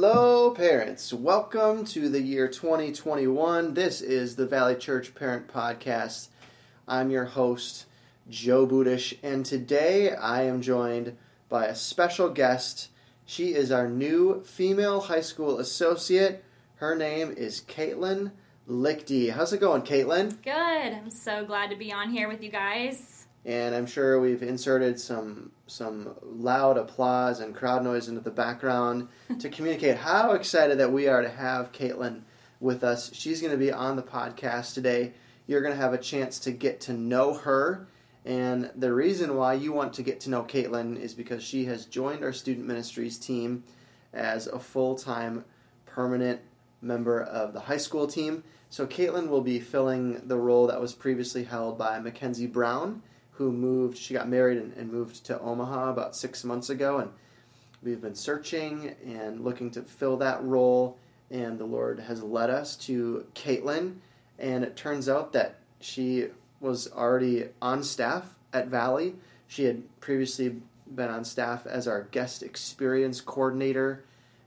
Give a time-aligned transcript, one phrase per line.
[0.00, 1.12] Hello, parents.
[1.12, 3.74] Welcome to the year 2021.
[3.74, 6.28] This is the Valley Church Parent Podcast.
[6.86, 7.86] I'm your host,
[8.30, 11.16] Joe Budish, and today I am joined
[11.48, 12.90] by a special guest.
[13.26, 16.44] She is our new female high school associate.
[16.76, 18.30] Her name is Caitlin
[18.68, 19.32] Lichty.
[19.32, 20.40] How's it going, Caitlin?
[20.44, 20.54] Good.
[20.54, 23.26] I'm so glad to be on here with you guys.
[23.44, 29.08] And I'm sure we've inserted some some loud applause and crowd noise into the background
[29.38, 32.22] to communicate how excited that we are to have Caitlin
[32.58, 33.12] with us.
[33.14, 35.12] She's going to be on the podcast today.
[35.46, 37.86] You're going to have a chance to get to know her.
[38.24, 41.86] And the reason why you want to get to know Caitlin is because she has
[41.86, 43.64] joined our student ministries team
[44.12, 45.44] as a full time
[45.86, 46.40] permanent
[46.80, 48.44] member of the high school team.
[48.70, 53.02] So Caitlin will be filling the role that was previously held by Mackenzie Brown
[53.38, 56.98] who moved, she got married and, and, moved to Omaha about six months ago.
[56.98, 57.10] And
[57.84, 60.98] we've been searching and looking to fill that role.
[61.30, 63.98] And the Lord has led us to Caitlin.
[64.40, 66.26] And it turns out that she
[66.58, 69.14] was already on staff at Valley.
[69.46, 70.60] She had previously
[70.92, 74.04] been on staff as our guest experience coordinator.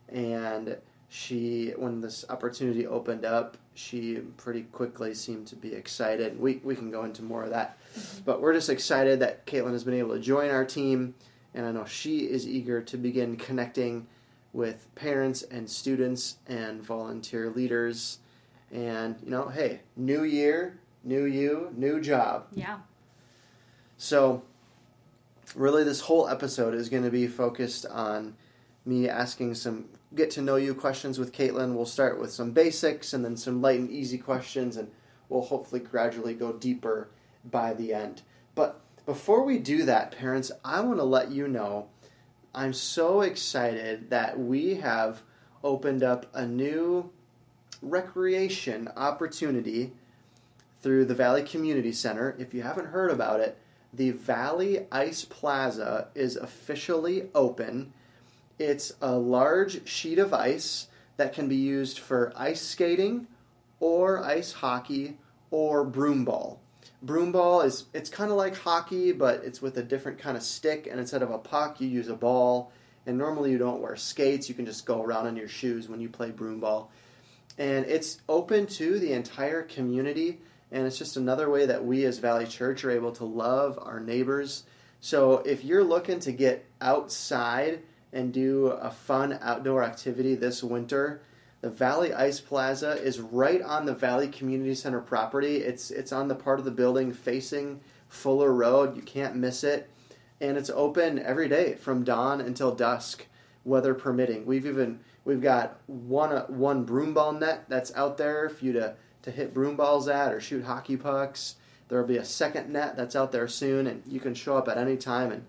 [0.09, 0.75] And
[1.07, 6.39] she, when this opportunity opened up, she pretty quickly seemed to be excited.
[6.39, 7.77] We, we can go into more of that.
[7.95, 8.23] Mm-hmm.
[8.25, 11.15] But we're just excited that Caitlin has been able to join our team,
[11.53, 14.07] and I know she is eager to begin connecting
[14.53, 18.19] with parents and students and volunteer leaders.
[18.71, 22.47] And, you know, hey, new year, new you, new job.
[22.53, 22.79] Yeah.
[23.97, 24.43] So,
[25.55, 28.35] really, this whole episode is going to be focused on
[28.85, 29.85] me asking some
[30.15, 31.73] get to know you questions with Caitlin.
[31.73, 34.91] We'll start with some basics and then some light and easy questions, and
[35.29, 37.09] we'll hopefully gradually go deeper
[37.43, 38.21] by the end.
[38.55, 41.87] But before we do that, parents, I want to let you know
[42.53, 45.23] I'm so excited that we have
[45.63, 47.11] opened up a new
[47.81, 49.93] recreation opportunity
[50.81, 52.35] through the Valley Community Center.
[52.37, 53.57] If you haven't heard about it,
[53.93, 57.93] the Valley Ice Plaza is officially open.
[58.61, 60.85] It's a large sheet of ice
[61.17, 63.25] that can be used for ice skating
[63.79, 65.17] or ice hockey
[65.49, 66.61] or broom ball.
[67.01, 70.43] Broom ball is it's kind of like hockey, but it's with a different kind of
[70.43, 72.71] stick, and instead of a puck, you use a ball.
[73.07, 75.99] And normally you don't wear skates; you can just go around in your shoes when
[75.99, 76.91] you play broom ball.
[77.57, 80.39] And it's open to the entire community,
[80.71, 83.99] and it's just another way that we as Valley Church are able to love our
[83.99, 84.65] neighbors.
[84.99, 87.81] So if you're looking to get outside
[88.13, 91.21] and do a fun outdoor activity this winter,
[91.61, 95.57] the Valley Ice Plaza is right on the Valley Community Center property.
[95.57, 98.95] It's it's on the part of the building facing Fuller Road.
[98.95, 99.89] You can't miss it.
[100.41, 103.27] And it's open every day from dawn until dusk,
[103.63, 104.47] weather permitting.
[104.47, 108.73] We've even we've got one uh, one broom ball net that's out there for you
[108.73, 111.57] to to hit broom balls at or shoot hockey pucks.
[111.87, 114.77] There'll be a second net that's out there soon and you can show up at
[114.77, 115.45] any time and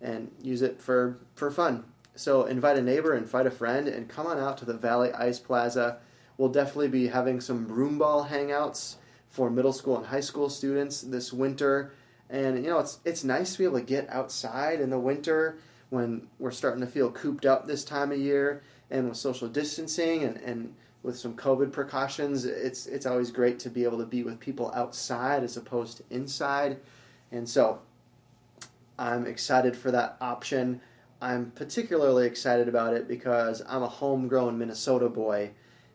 [0.00, 1.84] and use it for for fun.
[2.18, 5.12] So invite a neighbor, and invite a friend, and come on out to the Valley
[5.12, 5.98] Ice Plaza.
[6.36, 8.96] We'll definitely be having some broomball hangouts
[9.28, 11.92] for middle school and high school students this winter.
[12.28, 15.58] And you know, it's it's nice to be able to get outside in the winter
[15.90, 20.24] when we're starting to feel cooped up this time of year, and with social distancing
[20.24, 20.74] and, and
[21.04, 24.72] with some COVID precautions, it's it's always great to be able to be with people
[24.74, 26.78] outside as opposed to inside.
[27.30, 27.78] And so
[28.98, 30.80] I'm excited for that option.
[31.20, 35.50] I'm particularly excited about it because I'm a homegrown Minnesota boy,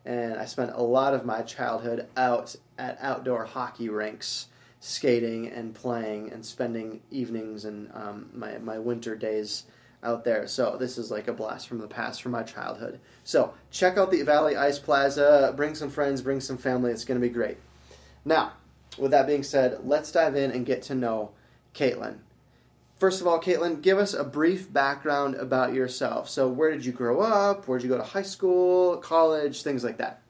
[0.05, 4.47] and I spent a lot of my childhood out at outdoor hockey rinks,
[4.81, 9.63] skating and playing, and spending evenings and um, my my winter days
[10.03, 10.45] out there.
[10.45, 12.99] So this is like a blast from the past from my childhood.
[13.23, 15.53] So check out the Valley Ice Plaza.
[15.55, 16.91] Bring some friends, bring some family.
[16.91, 17.57] It's going to be great.
[18.25, 18.53] Now,
[18.97, 21.31] with that being said, let's dive in and get to know
[21.73, 22.17] Caitlin
[23.03, 26.29] first of all, Caitlin, give us a brief background about yourself.
[26.29, 27.67] So, where did you grow up?
[27.67, 30.21] Where did you go to high school, college, things like that?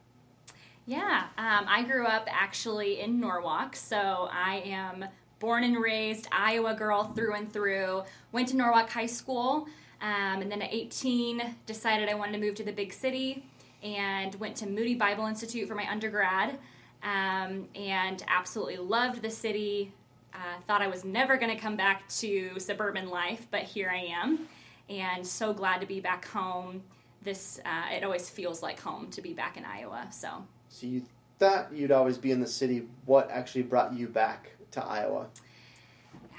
[0.88, 5.06] Yeah, um, I grew up actually in Norwalk, so I am
[5.38, 8.06] born and raised Iowa girl through and through.
[8.32, 9.68] Went to Norwalk High School,
[10.02, 13.46] um, and then at 18 decided I wanted to move to the big city
[13.84, 16.58] and went to Moody Bible Institute for my undergrad.
[17.04, 19.94] Um, and absolutely loved the city.
[20.34, 24.06] Uh, thought I was never going to come back to suburban life, but here I
[24.06, 24.48] am,
[24.90, 26.82] and so glad to be back home.
[27.22, 30.08] This uh, it always feels like home to be back in Iowa.
[30.12, 30.30] So
[30.70, 31.04] So, you
[31.40, 32.88] thought you'd always be in the city.
[33.06, 35.28] What actually brought you back to Iowa?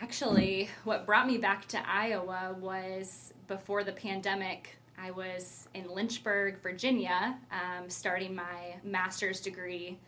[0.02, 4.76] Actually, what brought me back to Iowa was before the pandemic.
[4.98, 9.98] I was in Lynchburg, Virginia, um, starting my master's degree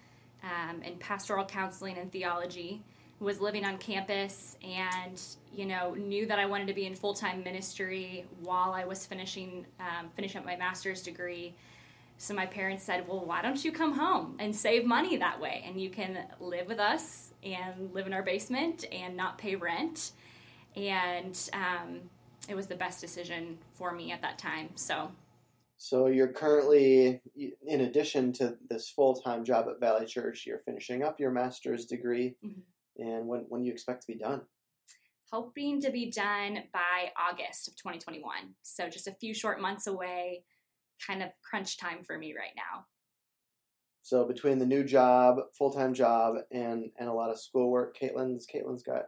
[0.42, 2.82] um, in pastoral counseling and theology.
[3.18, 5.20] Was living on campus and
[5.54, 9.06] you know knew that I wanted to be in full time ministry while I was
[9.06, 11.54] finishing um, finishing up my master's degree.
[12.18, 15.64] So my parents said, "Well, why don't you come home and save money that way,
[15.66, 20.12] and you can live with us and live in our basement and not pay rent."
[20.76, 22.00] And um,
[22.48, 24.68] it was the best decision for me at that time.
[24.74, 25.10] So
[25.78, 27.20] So, you're currently,
[27.66, 31.86] in addition to this full time job at Valley Church, you're finishing up your master's
[31.86, 32.36] degree.
[32.44, 32.62] Mhm.
[32.98, 34.42] And when, when do you expect to be done?
[35.30, 38.54] hoping to be done by August of 2021.
[38.62, 40.44] So just a few short months away.
[41.04, 42.86] Kind of crunch time for me right now.
[44.02, 48.46] So between the new job, full time job, and and a lot of schoolwork, Caitlin's
[48.46, 49.06] Caitlin's got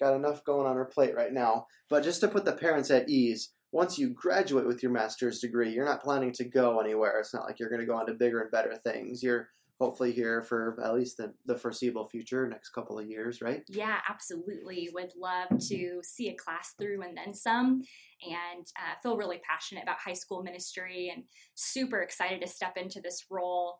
[0.00, 1.66] got enough going on her plate right now.
[1.90, 5.70] But just to put the parents at ease, once you graduate with your master's degree,
[5.70, 7.20] you're not planning to go anywhere.
[7.20, 9.22] It's not like you're going to go on to bigger and better things.
[9.22, 13.62] You're hopefully here for at least the, the foreseeable future, next couple of years, right?
[13.68, 14.88] Yeah, absolutely.
[14.92, 17.82] Would love to see a class through and then some,
[18.22, 23.00] and uh, feel really passionate about high school ministry and super excited to step into
[23.00, 23.78] this role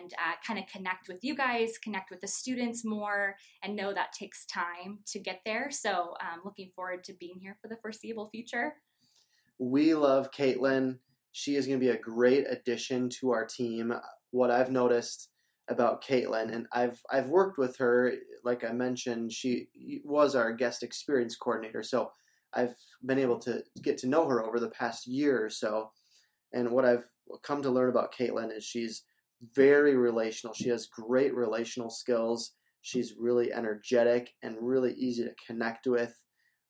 [0.00, 3.94] and uh, kind of connect with you guys, connect with the students more, and know
[3.94, 5.70] that takes time to get there.
[5.70, 8.74] So, um, looking forward to being here for the foreseeable future.
[9.60, 10.98] We love Caitlin.
[11.30, 13.92] She is going to be a great addition to our team.
[14.30, 15.28] What I've noticed
[15.68, 18.12] about Caitlin, and I've I've worked with her,
[18.44, 19.68] like I mentioned, she
[20.04, 21.82] was our guest experience coordinator.
[21.82, 22.10] So
[22.52, 22.74] I've
[23.04, 25.92] been able to get to know her over the past year or so.
[26.52, 27.04] And what I've
[27.42, 29.04] come to learn about Caitlin is she's
[29.54, 30.54] very relational.
[30.54, 32.52] She has great relational skills.
[32.82, 36.14] She's really energetic and really easy to connect with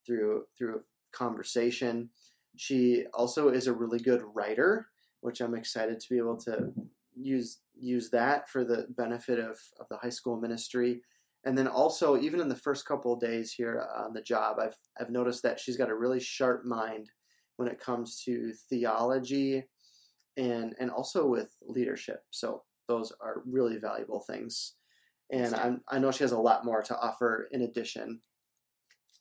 [0.06, 0.82] through through
[1.12, 2.10] conversation.
[2.56, 4.88] She also is a really good writer,
[5.20, 6.72] which I'm excited to be able to
[7.16, 11.00] use use that for the benefit of, of the high school ministry.
[11.44, 14.76] And then also, even in the first couple of days here on the job, I've
[15.00, 17.10] I've noticed that she's got a really sharp mind
[17.56, 19.64] when it comes to theology
[20.36, 22.22] and and also with leadership.
[22.30, 24.74] So those are really valuable things.
[25.32, 28.20] And I'm, I know she has a lot more to offer in addition.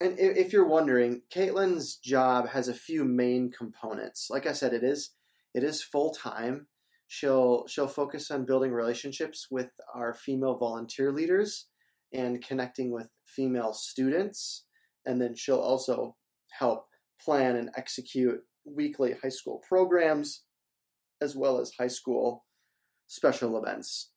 [0.02, 4.28] And if, if you're wondering, Caitlin's job has a few main components.
[4.32, 5.12] Like I said, it is
[5.54, 6.68] it is full time.
[7.12, 11.66] She'll she'll focus on building relationships with our female volunteer leaders
[12.14, 14.66] and connecting with female students.
[15.08, 16.16] And then she'll also
[16.60, 16.86] help
[17.20, 20.44] plan and execute weekly high school programs
[21.20, 22.46] as well as high school
[23.08, 24.12] special events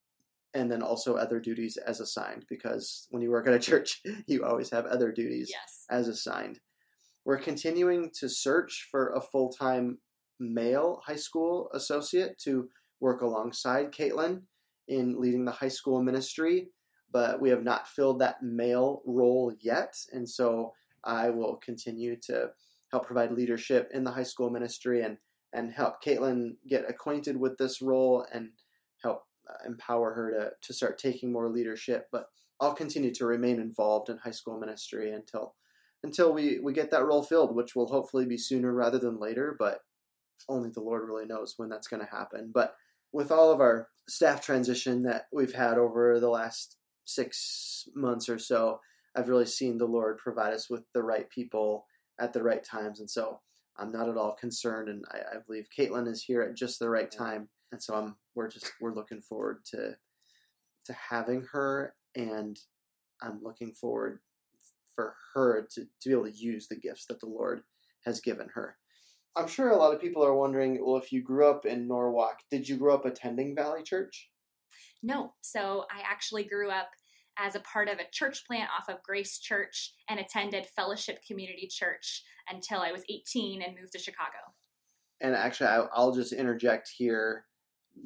[0.54, 4.44] and then also other duties as assigned because when you work at a church you
[4.44, 5.84] always have other duties Yes.
[5.90, 6.60] as assigned
[7.24, 9.98] we're continuing to search for a full-time
[10.38, 12.68] male high school associate to
[13.02, 14.40] work alongside caitlin
[14.88, 16.68] in leading the high school ministry
[17.12, 20.72] but we have not filled that male role yet and so
[21.04, 22.48] i will continue to
[22.90, 25.18] help provide leadership in the high school ministry and
[25.52, 28.50] and help Caitlin get acquainted with this role and
[29.02, 32.08] help uh, empower her to, to start taking more leadership.
[32.10, 32.26] But
[32.60, 35.54] I'll continue to remain involved in high school ministry until
[36.04, 39.54] until we, we get that role filled, which will hopefully be sooner rather than later,
[39.56, 39.82] but
[40.48, 42.50] only the Lord really knows when that's going to happen.
[42.52, 42.74] But
[43.12, 48.38] with all of our staff transition that we've had over the last six months or
[48.38, 48.80] so,
[49.16, 51.86] I've really seen the Lord provide us with the right people
[52.20, 53.00] at the right times.
[53.00, 53.40] And so
[53.76, 56.90] I'm not at all concerned, and I, I believe Caitlin is here at just the
[56.90, 59.96] right time, and so I'm we're just we're looking forward to
[60.86, 62.58] to having her, and
[63.22, 64.20] I'm looking forward
[64.94, 67.62] for her to, to be able to use the gifts that the Lord
[68.04, 68.76] has given her.
[69.34, 72.40] I'm sure a lot of people are wondering, well, if you grew up in Norwalk,
[72.50, 74.30] did you grow up attending Valley Church?
[75.02, 75.32] No.
[75.40, 76.90] So I actually grew up
[77.38, 81.66] as a part of a church plant off of Grace Church and attended Fellowship Community
[81.70, 84.52] Church until I was 18 and moved to Chicago.
[85.20, 87.46] And actually, I'll just interject here.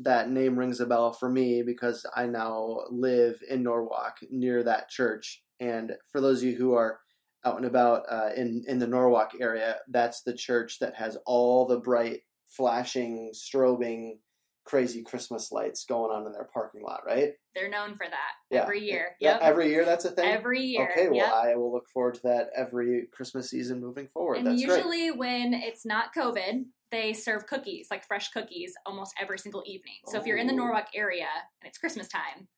[0.02, 4.88] That name rings a bell for me because I now live in Norwalk near that
[4.88, 5.42] church.
[5.60, 7.00] And for those of you who are
[7.44, 11.66] out and about uh, in in the Norwalk area, that's the church that has all
[11.66, 14.18] the bright, flashing, strobing,
[14.64, 17.34] crazy Christmas lights going on in their parking lot, right?
[17.54, 18.62] They're known for that Yeah.
[18.62, 19.16] every year.
[19.20, 19.42] Yeah, Yep.
[19.42, 20.26] every year that's a thing.
[20.28, 20.90] Every year.
[20.90, 21.32] Okay, well, yep.
[21.32, 24.38] I will look forward to that every Christmas season moving forward.
[24.38, 24.76] And that's great.
[24.78, 29.94] usually when it's not COVID, they serve cookies, like fresh cookies, almost every single evening.
[30.06, 30.56] So if you're in the Oh.
[30.56, 31.28] Norwalk area
[31.60, 32.48] and it's Christmas time,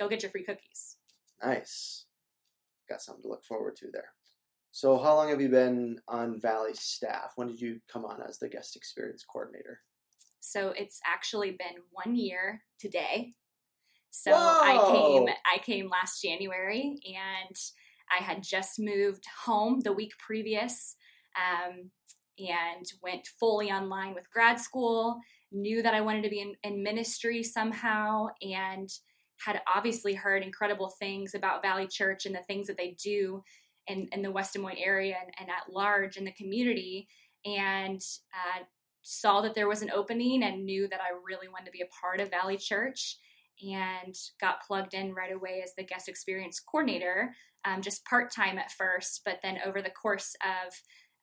[0.00, 0.96] go get your free cookies.
[1.42, 2.06] Nice.
[2.88, 4.12] Got something to look forward to there.
[4.72, 7.32] So, how long have you been on Valley staff?
[7.36, 9.80] When did you come on as the guest experience coordinator?
[10.42, 13.34] So it's actually been one year today.
[14.10, 17.56] So I came I came last January and
[18.10, 20.96] I had just moved home the week previous
[21.36, 21.90] um,
[22.38, 25.18] and went fully online with grad school,
[25.52, 28.90] knew that I wanted to be in, in ministry somehow and
[29.44, 33.42] had obviously heard incredible things about Valley Church and the things that they do
[33.86, 37.08] in, in the West Des Moines area and, and at large in the community.
[37.44, 38.00] And
[38.32, 38.62] uh,
[39.02, 42.00] saw that there was an opening and knew that I really wanted to be a
[42.00, 43.18] part of Valley Church
[43.60, 47.34] and got plugged in right away as the guest experience coordinator,
[47.64, 50.72] um, just part time at first, but then over the course of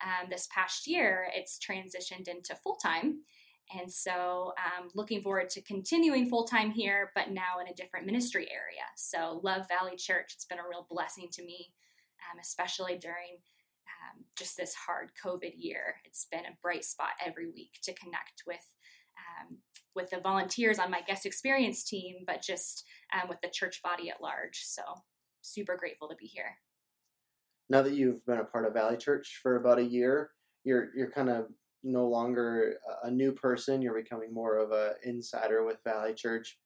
[0.02, 3.20] um, this past year, it's transitioned into full time.
[3.78, 8.06] And so, um, looking forward to continuing full time here, but now in a different
[8.06, 8.82] ministry area.
[8.96, 10.32] So, love Valley Church.
[10.34, 11.72] It's been a real blessing to me,
[12.30, 13.38] um, especially during
[13.90, 15.96] um, just this hard COVID year.
[16.04, 18.66] It's been a bright spot every week to connect with
[19.18, 19.58] um,
[19.94, 24.08] with the volunteers on my guest experience team, but just um, with the church body
[24.08, 24.62] at large.
[24.62, 24.82] So
[25.42, 26.56] super grateful to be here.
[27.68, 30.30] Now that you've been a part of Valley Church for about a year,
[30.64, 31.46] you're you're kind of
[31.82, 33.80] no longer a- new person.
[33.80, 36.58] You're becoming more of a insider with Valley Church.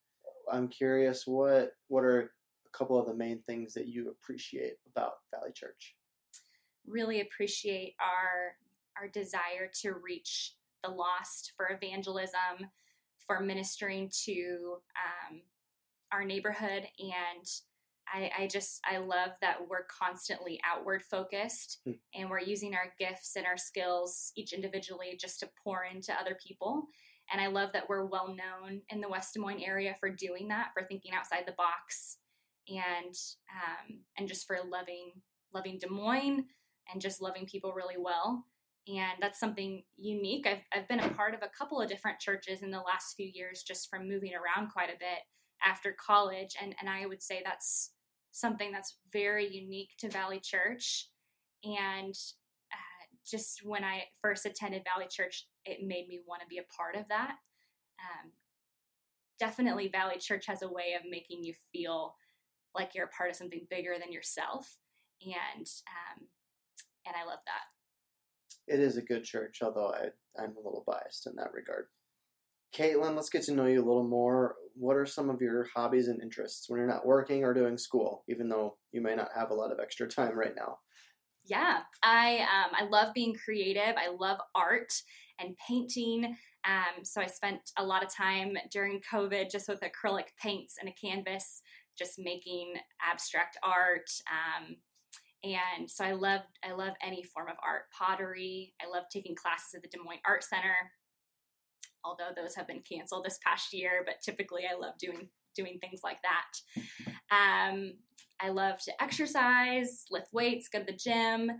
[0.51, 2.33] I'm curious what what are
[2.77, 5.97] couple of the main things that you appreciate about Valley Church?
[6.87, 8.57] Really appreciate our
[9.01, 10.55] our desire to reach
[10.85, 12.71] the lost for evangelism,
[13.27, 14.77] for ministering to
[15.31, 15.41] um,
[16.13, 17.47] our neighborhood and
[18.13, 21.93] I, I just I love that we're constantly outward focused Hmm.
[22.15, 26.37] and we're using our gifts and our skills each individually just to pour into other
[26.47, 26.89] people.
[27.33, 30.49] And I love that we're well known in the West Des Moines area for doing
[30.49, 32.19] that, for thinking outside the box,
[32.69, 33.15] and
[33.53, 35.13] um, and just for loving
[35.53, 36.45] loving Des Moines
[36.93, 38.45] and just loving people really well.
[38.87, 40.47] And that's something unique.
[40.47, 43.31] I've I've been a part of a couple of different churches in the last few
[43.33, 45.21] years, just from moving around quite a bit
[45.65, 47.93] after college, and and I would say that's
[48.33, 51.09] something that's very unique to Valley Church.
[51.63, 52.15] And
[52.73, 56.77] uh, just when I first attended Valley Church, it made me want to be a
[56.77, 57.37] part of that.
[58.01, 58.33] Um,
[59.39, 62.17] definitely, Valley Church has a way of making you feel
[62.75, 64.77] like you're a part of something bigger than yourself,
[65.23, 66.27] and um,
[67.07, 68.75] and I love that.
[68.75, 70.09] It is a good church, although I,
[70.43, 71.87] I'm a little biased in that regard.
[72.75, 74.57] Caitlin, let's get to know you a little more.
[74.75, 78.25] What are some of your hobbies and interests when you're not working or doing school,
[78.29, 80.79] even though you may not have a lot of extra time right now?
[81.45, 83.95] Yeah, I um, I love being creative.
[83.97, 84.93] I love art
[85.39, 86.37] and painting.
[86.67, 90.89] Um, so I spent a lot of time during COVID just with acrylic paints and
[90.89, 91.61] a canvas,
[91.99, 94.11] just making abstract art.
[94.31, 94.77] Um,
[95.43, 98.75] and so I love I love any form of art, pottery.
[98.81, 100.75] I love taking classes at the Des Moines Art Center,
[102.05, 104.03] although those have been canceled this past year.
[104.07, 106.83] But typically, I love doing doing things like that.
[107.31, 107.95] Um,
[108.41, 111.51] I love to exercise, lift weights, go to the gym,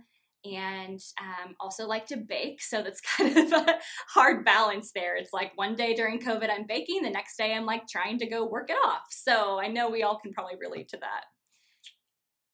[0.45, 2.61] and um, also like to bake.
[2.61, 5.15] So that's kind of a hard balance there.
[5.15, 8.27] It's like one day during COVID, I'm baking, the next day, I'm like trying to
[8.27, 9.03] go work it off.
[9.09, 11.25] So I know we all can probably relate to that.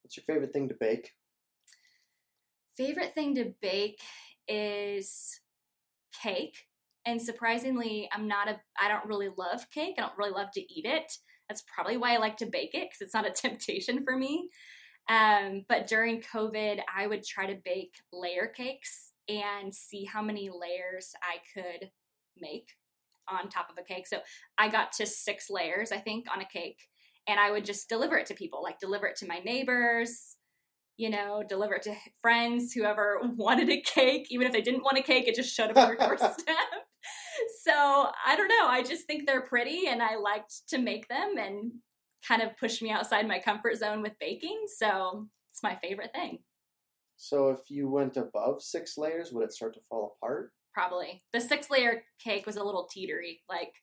[0.04, 1.12] What's your favorite thing to bake?
[2.78, 4.00] Favorite thing to bake
[4.48, 5.40] is
[6.22, 6.58] cake.
[7.06, 9.96] And surprisingly, I'm not a, I don't really love cake.
[9.98, 11.12] I don't really love to eat it.
[11.50, 14.50] That's probably why I like to bake it because it's not a temptation for me.
[15.10, 20.50] Um, but during COVID, I would try to bake layer cakes and see how many
[20.50, 21.90] layers I could
[22.40, 22.70] make
[23.30, 24.08] on top of a cake.
[24.08, 24.20] So
[24.58, 26.80] I got to six layers, I think, on a cake.
[27.28, 30.38] And I would just deliver it to people, like deliver it to my neighbors,
[30.98, 34.28] you know, deliver it to friends, whoever wanted a cake.
[34.30, 36.36] Even if they didn't want a cake, it just showed up on their doorstep.
[37.64, 38.68] so I don't know.
[38.68, 41.36] I just think they're pretty and I liked to make them.
[41.38, 41.74] And
[42.28, 44.64] kind of pushed me outside my comfort zone with baking.
[44.78, 46.40] So it's my favorite thing.
[47.18, 50.52] So if you went above six layers, would it start to fall apart?
[50.74, 53.42] Probably the six layer cake was a little teetery.
[53.50, 53.74] Like,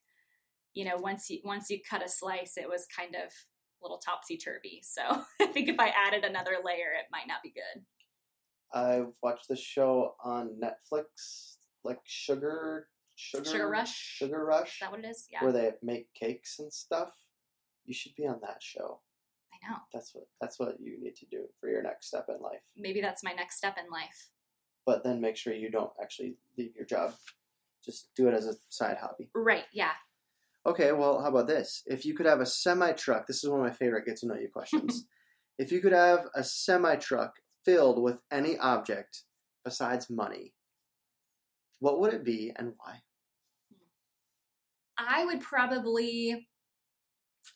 [0.74, 3.98] you know, once you once you cut a slice, it was kind of a little
[3.98, 4.82] topsy turvy.
[4.82, 5.02] So
[5.40, 7.82] I think if I added another layer, it might not be good.
[8.72, 13.94] I've watched the show on Netflix, like Sugar Sugar Sugar Rush?
[13.94, 15.26] Sugar Is Rush, that what it is?
[15.30, 17.10] Yeah, where they make cakes and stuff.
[17.88, 19.00] You should be on that show.
[19.50, 19.78] I know.
[19.94, 22.60] That's what that's what you need to do for your next step in life.
[22.76, 24.28] Maybe that's my next step in life.
[24.84, 27.14] But then make sure you don't actually leave your job.
[27.82, 29.30] Just do it as a side hobby.
[29.34, 29.64] Right.
[29.72, 29.92] Yeah.
[30.66, 31.82] Okay, well, how about this?
[31.86, 34.26] If you could have a semi truck, this is one of my favorite get to
[34.26, 35.06] know you questions.
[35.58, 39.22] if you could have a semi truck filled with any object
[39.64, 40.52] besides money,
[41.78, 43.00] what would it be and why?
[44.98, 46.48] I would probably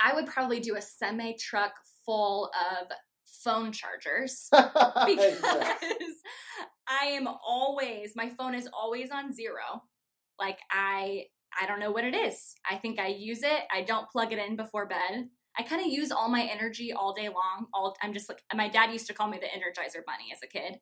[0.01, 1.73] I would probably do a semi truck
[2.05, 2.89] full of
[3.43, 5.43] phone chargers because
[6.89, 9.83] I am always my phone is always on zero.
[10.39, 11.25] Like I
[11.61, 12.55] I don't know what it is.
[12.69, 13.63] I think I use it.
[13.71, 15.29] I don't plug it in before bed.
[15.59, 17.67] I kind of use all my energy all day long.
[17.75, 20.47] All I'm just like my dad used to call me the energizer bunny as a
[20.47, 20.79] kid.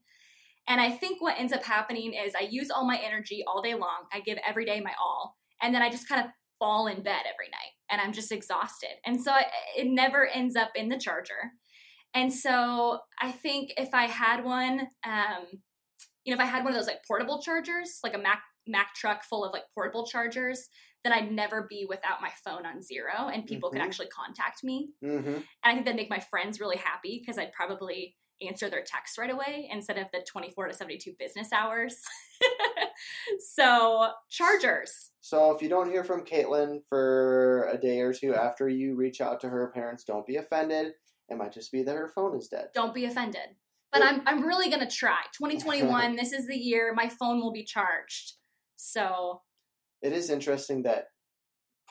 [0.68, 3.74] And I think what ends up happening is I use all my energy all day
[3.74, 4.04] long.
[4.12, 5.36] I give every day my all.
[5.62, 8.90] And then I just kind of fall in bed every night and I'm just exhausted.
[9.04, 11.50] And so I, it never ends up in the charger.
[12.14, 15.46] And so I think if I had one, um,
[16.24, 18.94] you know, if I had one of those like portable chargers, like a Mack Mack
[18.94, 20.68] truck full of like portable chargers,
[21.02, 23.84] then I'd never be without my phone on zero and people could Mhm.
[23.86, 24.90] actually contact me.
[25.02, 25.28] mm-hmm.
[25.34, 29.16] And I think that'd make my friends really happy because I'd probably answer their text
[29.18, 31.96] right away instead of the 24 to 72 business hours.
[33.38, 35.10] so, chargers.
[35.20, 39.20] So if you don't hear from Caitlin for a day or two after you reach
[39.20, 40.92] out to her parents, don't be offended.
[41.28, 42.68] It might just be that her phone is dead.
[42.74, 43.56] Don't be offended.
[43.92, 45.18] But I'm I'm really going to try.
[45.36, 48.34] 2021, this is the year my phone will be charged.
[48.76, 49.42] So,
[50.02, 51.08] It is interesting that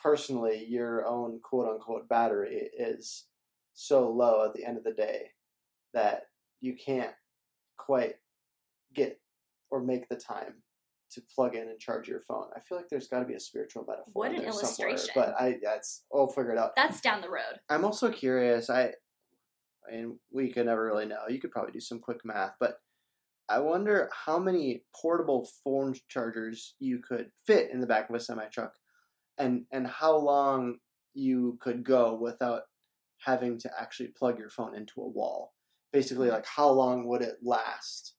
[0.02, 3.26] personally your own quote unquote battery is
[3.74, 5.30] so low at the end of the day
[5.94, 6.22] that
[6.60, 7.12] you can't
[7.78, 8.14] quite
[8.94, 9.20] get
[9.70, 10.54] or make the time
[11.12, 12.46] to plug in and charge your phone.
[12.56, 14.12] I feel like there's got to be a spiritual metaphor.
[14.12, 15.10] What an illustration.
[15.14, 16.72] but I that's I'll figure it out.
[16.76, 17.60] that's down the road.
[17.68, 18.70] I'm also curious.
[18.70, 18.92] I,
[19.88, 21.22] I mean, we could never really know.
[21.28, 22.74] You could probably do some quick math, but
[23.48, 28.20] I wonder how many portable phone chargers you could fit in the back of a
[28.20, 28.74] semi truck,
[29.38, 30.76] and and how long
[31.14, 32.62] you could go without
[33.24, 35.54] having to actually plug your phone into a wall.
[35.92, 36.36] Basically, mm-hmm.
[36.36, 38.14] like how long would it last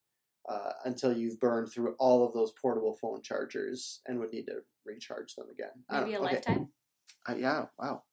[0.49, 4.57] uh, until you've burned through all of those portable phone chargers and would need to
[4.85, 5.69] recharge them again?
[5.89, 6.19] Maybe a.
[6.21, 6.35] Okay.
[6.35, 6.69] lifetime.
[7.27, 8.03] Uh, yeah, wow.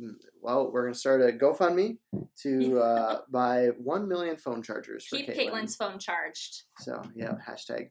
[0.00, 1.98] Mm, Well, we're going to start a GoFundMe
[2.42, 5.50] to uh, buy 1 million phone chargers for Keep Caitlin.
[5.50, 6.62] Caitlin's phone charged.
[6.80, 7.90] So, yeah, hashtag.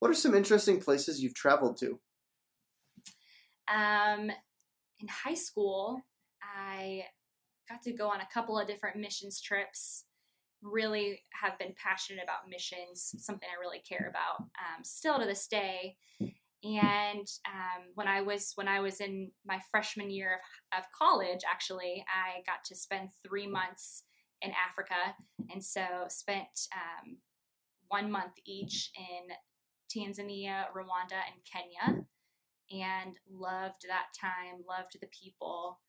[0.00, 2.00] What are some interesting places you've traveled to?
[3.72, 4.30] Um,
[5.00, 6.02] in high school,
[6.42, 7.04] I
[7.68, 10.04] got to go on a couple of different missions trips.
[10.64, 15.46] Really have been passionate about missions, something I really care about um, still to this
[15.46, 15.96] day.
[16.64, 20.40] And um, when I was when I was in my freshman year
[20.72, 24.04] of, of college, actually, I got to spend three months
[24.40, 25.14] in Africa,
[25.52, 27.18] and so spent um,
[27.88, 29.34] one month each in
[29.94, 32.04] Tanzania, Rwanda, and Kenya
[32.70, 35.80] and loved that time, loved the people.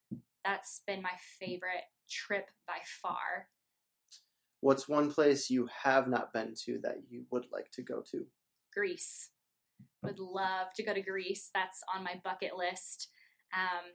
[0.43, 3.47] That's been my favorite trip by far.
[4.65, 8.25] What's one place you have not been to that you would like to go to?
[8.73, 9.29] Greece.
[10.01, 11.51] Would love to go to Greece.
[11.53, 13.09] That's on my bucket list.
[13.53, 13.91] Um,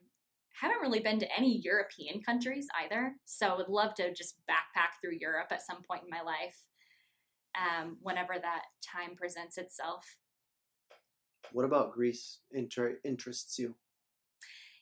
[0.62, 5.16] haven't really been to any European countries either, so would love to just backpack through
[5.20, 6.62] Europe at some point in my life,
[7.58, 10.04] um, whenever that time presents itself.
[11.50, 13.74] What about Greece inter- interests you?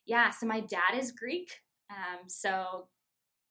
[0.04, 1.48] Yeah, so my dad is Greek.
[1.88, 2.88] Um, so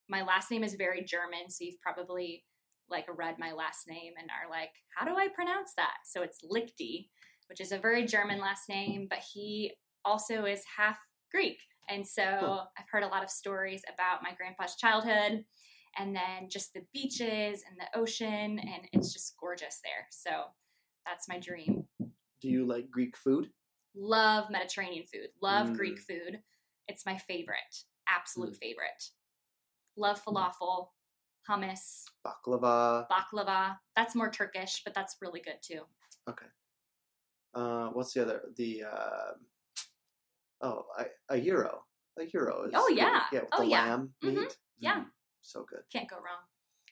[0.10, 1.50] my last name is very German.
[1.50, 2.44] So you've probably
[2.90, 5.98] like read my last name and are like, how do I pronounce that?
[6.06, 7.10] So it's Lichty,
[7.50, 9.74] which is a very German last name, but he
[10.06, 10.98] also is half
[11.32, 11.60] Greek.
[11.90, 15.44] And so I've heard a lot of stories about my grandpa's childhood
[15.98, 20.06] and then just the beaches and the ocean, and it's just gorgeous there.
[20.12, 20.30] So
[21.06, 21.86] that's my dream.
[22.00, 23.50] Do you like Greek food?
[23.96, 25.30] Love Mediterranean food.
[25.42, 25.76] Love Mm.
[25.76, 26.40] Greek food.
[26.88, 27.84] It's my favorite.
[28.08, 29.04] Absolute favorite.
[29.98, 30.90] Love falafel,
[31.50, 33.08] hummus, Baklava.
[33.10, 33.78] baklava.
[33.96, 35.82] That's more Turkish, but that's really good too.
[36.30, 36.46] Okay.
[37.56, 38.42] Uh, what's the other?
[38.58, 39.32] The uh,
[40.62, 41.82] oh, a, a euro.
[42.18, 42.72] like gyros.
[42.76, 43.24] Oh, yeah.
[43.32, 43.86] yeah, with Oh, the yeah.
[43.86, 44.36] lamb Mhm.
[44.36, 44.58] meat.
[44.80, 45.00] Yeah.
[45.02, 45.06] Mm,
[45.42, 45.82] so good.
[45.92, 46.44] Can't go wrong.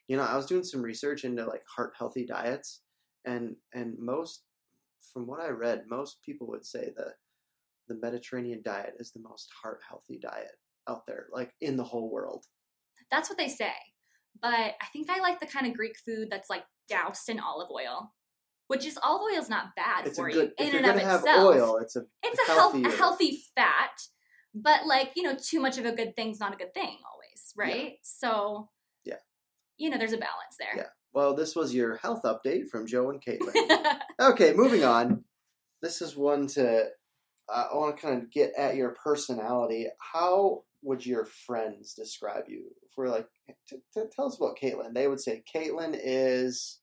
[0.07, 2.81] You know, I was doing some research into like heart healthy diets,
[3.25, 4.43] and and most,
[5.13, 7.13] from what I read, most people would say the
[7.87, 12.09] the Mediterranean diet is the most heart healthy diet out there, like in the whole
[12.11, 12.45] world.
[13.11, 13.71] That's what they say.
[14.41, 14.49] But
[14.81, 18.13] I think I like the kind of Greek food that's like doused in olive oil,
[18.67, 20.51] which is olive oil is not bad It's for good.
[20.59, 21.25] you in and of itself.
[21.55, 23.91] oil, it's a it's a, health, a healthy fat,
[24.53, 27.53] but like you know, too much of a good thing's not a good thing always,
[27.55, 27.93] right?
[28.03, 28.69] So
[29.05, 29.15] Yeah.
[29.77, 30.75] you know, there's a balance there.
[30.75, 30.89] Yeah.
[31.13, 33.95] Well, this was your health update from Joe and Caitlin.
[34.19, 35.23] okay, moving on.
[35.81, 36.87] This is one to.
[37.47, 39.87] Uh, I want to kind of get at your personality.
[39.99, 42.65] How would your friends describe you?
[42.83, 43.27] If we're like,
[43.67, 44.93] t- t- tell us about Caitlin.
[44.93, 46.79] They would say Caitlin is.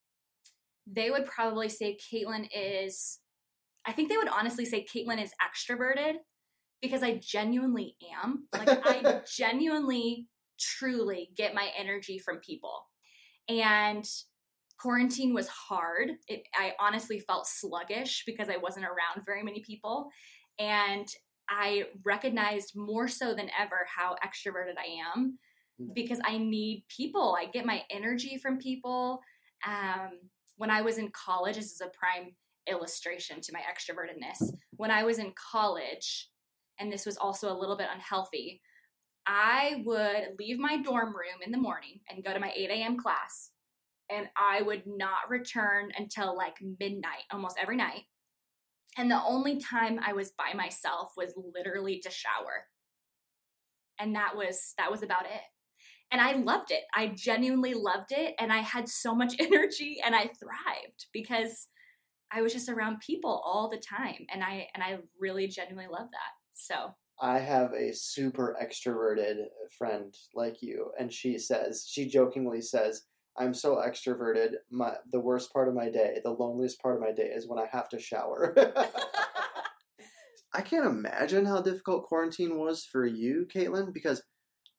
[0.87, 3.21] they would probably say Caitlin is.
[3.87, 6.15] I think they would honestly say Caitlin is extroverted
[6.81, 8.49] because I genuinely am.
[8.53, 12.85] Like I genuinely, truly get my energy from people,
[13.49, 14.05] and
[14.79, 16.11] quarantine was hard.
[16.27, 20.09] It, I honestly felt sluggish because I wasn't around very many people,
[20.59, 21.07] and
[21.53, 25.39] I recognized more so than ever how extroverted I am
[25.81, 25.95] Mm.
[25.95, 27.37] because I need people.
[27.39, 29.21] I get my energy from people.
[29.67, 30.11] Um,
[30.57, 32.35] when I was in college, this is a prime
[32.67, 34.55] illustration to my extrovertedness.
[34.73, 36.29] When I was in college,
[36.79, 38.61] and this was also a little bit unhealthy,
[39.27, 42.99] I would leave my dorm room in the morning and go to my 8 a.m.
[42.99, 43.51] class,
[44.11, 48.03] and I would not return until like midnight almost every night.
[48.97, 52.67] And the only time I was by myself was literally to shower.
[53.99, 55.43] And that was that was about it
[56.13, 56.83] and I loved it.
[56.95, 61.69] I genuinely loved it and I had so much energy and I thrived because
[62.31, 66.09] I was just around people all the time and I and I really genuinely love
[66.13, 66.33] that.
[66.55, 69.45] So, I have a super extroverted
[69.77, 73.03] friend like you, and she says, she jokingly says,
[73.39, 74.53] I'm so extroverted.
[74.71, 77.59] My the worst part of my day, the loneliest part of my day is when
[77.59, 78.55] I have to shower.
[80.55, 84.23] I can't imagine how difficult quarantine was for you, Caitlin, because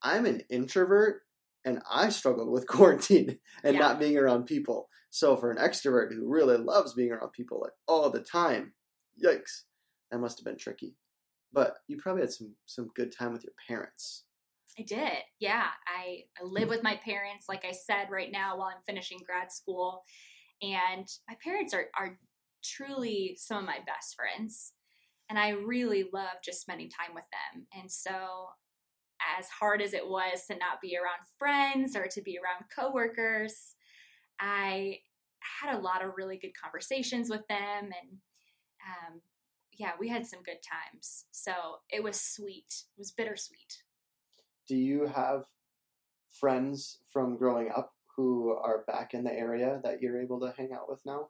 [0.04, 1.22] I'm an introvert
[1.66, 3.80] and I struggled with quarantine and Yeah.
[3.80, 4.90] not being around people.
[5.10, 8.74] So for an extrovert who really loves being around people like all the time,
[9.24, 9.64] yikes,
[10.12, 10.96] that must have been tricky.
[11.52, 14.26] But you probably had some some good time with your parents.
[14.78, 15.20] I did.
[15.40, 15.68] Yeah.
[15.88, 19.52] I, I live with my parents, like I said, right now while I'm finishing grad
[19.52, 20.04] school.
[20.62, 22.18] And my parents are, are
[22.64, 24.74] truly some of my best friends.
[25.30, 27.66] And I really love just spending time with them.
[27.78, 28.50] And so,
[29.40, 33.76] as hard as it was to not be around friends or to be around coworkers,
[34.40, 34.98] I
[35.62, 37.60] had a lot of really good conversations with them.
[37.84, 38.18] And
[38.86, 39.22] um,
[39.78, 41.26] yeah, we had some good times.
[41.32, 41.54] So,
[41.90, 42.68] it was sweet.
[42.70, 43.84] It was bittersweet.
[44.68, 45.46] Do you have
[46.40, 50.72] friends from growing up who are back in the area that you're able to hang
[50.74, 51.30] out with now?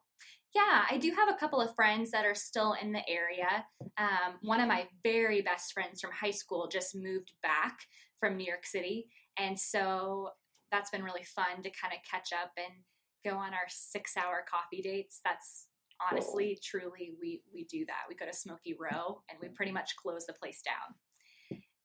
[0.53, 3.65] Yeah, I do have a couple of friends that are still in the area.
[3.97, 7.79] Um, one of my very best friends from high school just moved back
[8.19, 9.07] from New York City.
[9.37, 10.29] And so
[10.71, 12.83] that's been really fun to kind of catch up and
[13.25, 15.21] go on our six hour coffee dates.
[15.23, 15.67] That's
[16.11, 18.03] honestly, truly, we, we do that.
[18.07, 20.95] We go to Smokey Row and we pretty much close the place down.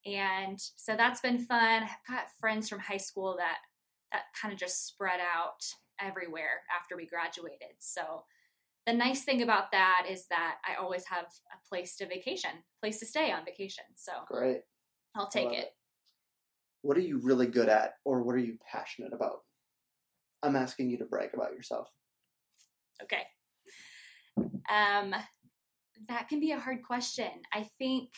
[0.06, 1.82] And so that's been fun.
[1.82, 3.58] I've got friends from high school that
[4.12, 5.60] that kind of just spread out
[6.00, 7.76] everywhere after we graduated.
[7.78, 8.24] So
[8.86, 12.98] the nice thing about that is that I always have a place to vacation, place
[13.00, 13.84] to stay on vacation.
[13.96, 14.60] So Great.
[15.14, 15.58] I'll take it.
[15.58, 15.68] it.
[16.82, 19.40] What are you really good at or what are you passionate about?
[20.42, 21.88] I'm asking you to brag about yourself.
[23.02, 23.24] Okay.
[24.38, 25.14] Um,
[26.08, 27.28] that can be a hard question.
[27.52, 28.08] I think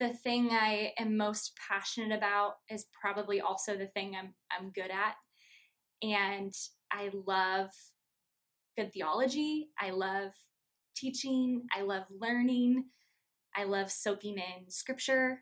[0.00, 4.90] the thing I am most passionate about is probably also the thing I'm I'm good
[4.90, 5.14] at.
[6.02, 6.52] And
[6.90, 7.70] I love
[8.76, 9.68] good theology.
[9.78, 10.32] I love
[10.96, 11.66] teaching.
[11.74, 12.84] I love learning.
[13.56, 15.40] I love soaking in scripture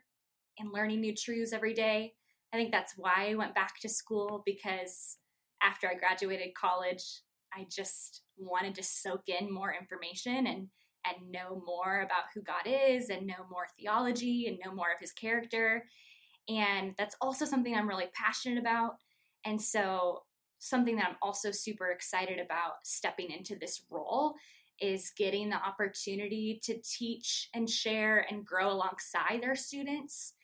[0.58, 2.12] and learning new truths every day.
[2.52, 5.16] I think that's why I went back to school because
[5.62, 7.04] after I graduated college,
[7.54, 10.68] I just wanted to soak in more information and
[11.06, 15.00] and know more about who God is and know more theology and know more of
[15.00, 15.84] his character.
[16.48, 18.96] And that's also something I'm really passionate about.
[19.44, 20.22] And so
[20.58, 24.34] something that I'm also super excited about stepping into this role
[24.80, 30.34] is getting the opportunity to teach and share and grow alongside our students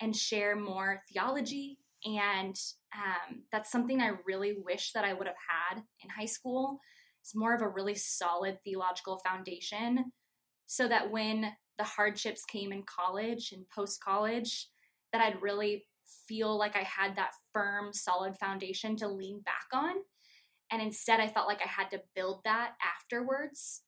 [0.00, 1.78] and share more theology.
[2.04, 2.58] And
[2.94, 6.80] um, that's something I really wish that I would have had in high school.
[7.26, 10.12] It's more of a really solid theological foundation
[10.66, 14.68] so that when the hardships came in college and post college,
[15.12, 15.86] that I'd really
[16.28, 19.94] feel like I had that firm, solid foundation to lean back on.
[20.70, 23.82] And instead, I felt like I had to build that afterwards,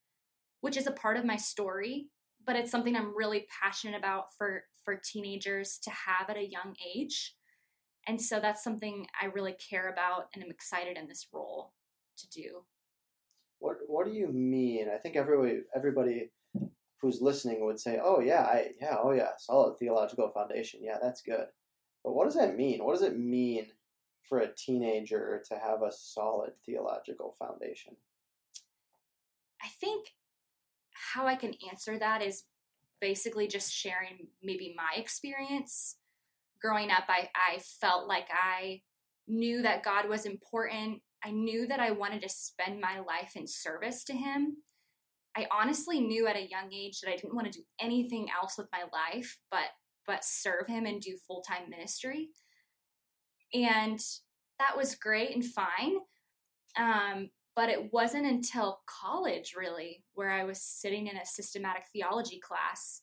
[0.61, 2.09] which is a part of my story,
[2.44, 6.74] but it's something I'm really passionate about for, for teenagers to have at a young
[6.92, 7.37] age.
[8.09, 11.72] And so that's something I really care about and am excited in this role
[12.16, 12.64] to do.
[13.58, 14.88] What What do you mean?
[14.92, 16.30] I think everybody everybody
[17.00, 20.80] who's listening would say, "Oh yeah, I yeah, oh yeah, solid theological foundation.
[20.82, 21.46] Yeah, that's good."
[22.04, 22.84] But what does that mean?
[22.84, 23.66] What does it mean
[24.28, 27.96] for a teenager to have a solid theological foundation?
[29.62, 30.08] I think
[31.14, 32.44] how I can answer that is
[33.00, 35.96] basically just sharing maybe my experience.
[36.60, 38.82] Growing up, I, I felt like I
[39.28, 41.00] knew that God was important.
[41.24, 44.59] I knew that I wanted to spend my life in service to Him.
[45.37, 48.57] I honestly knew at a young age that I didn't want to do anything else
[48.59, 49.66] with my life but
[50.09, 52.31] but serve him and do full-time ministry.
[53.54, 54.00] And
[54.59, 55.98] that was great and fine.
[56.76, 62.40] Um, but it wasn't until college really where I was sitting in a systematic theology
[62.40, 63.02] class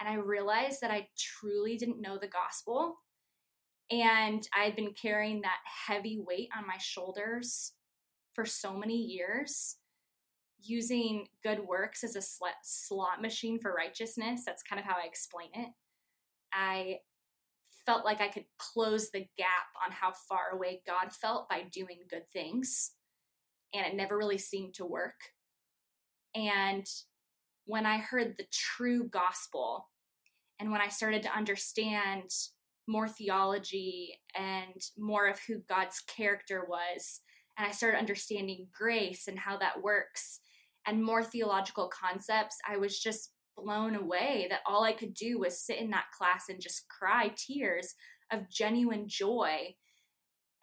[0.00, 2.96] and I realized that I truly didn't know the gospel.
[3.90, 7.72] And I had been carrying that heavy weight on my shoulders
[8.34, 9.76] for so many years
[10.62, 12.22] using good works as a
[12.62, 14.42] slot machine for righteousness.
[14.46, 15.70] That's kind of how I explain it.
[16.52, 16.98] I
[17.86, 22.00] felt like I could close the gap on how far away God felt by doing
[22.08, 22.92] good things.
[23.74, 25.16] And it never really seemed to work.
[26.34, 26.86] And
[27.64, 29.88] when I heard the true gospel,
[30.60, 32.30] and when I started to understand
[32.90, 37.20] more theology and more of who God's character was,
[37.56, 40.40] and I started understanding grace and how that works,
[40.86, 45.64] and more theological concepts, I was just blown away that all I could do was
[45.64, 47.94] sit in that class and just cry tears
[48.32, 49.74] of genuine joy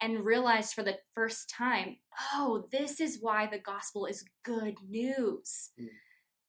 [0.00, 1.96] and realize for the first time,
[2.34, 5.70] oh, this is why the gospel is good news.
[5.80, 5.88] Mm.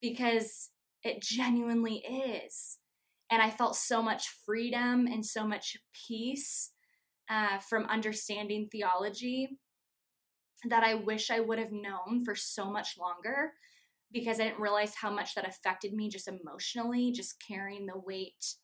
[0.01, 0.69] Because
[1.03, 2.77] it genuinely is.
[3.31, 6.71] And I felt so much freedom and so much peace
[7.29, 9.59] uh, from understanding theology
[10.65, 13.53] that I wish I would have known for so much longer
[14.11, 18.55] because I didn't realize how much that affected me just emotionally, just carrying the weight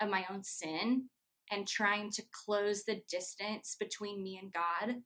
[0.00, 1.08] of my own sin
[1.50, 4.96] and trying to close the distance between me and God